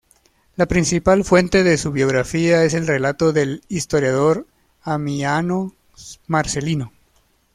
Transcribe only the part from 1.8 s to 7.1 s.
biografía es el relato del historiador Amiano Marcelino.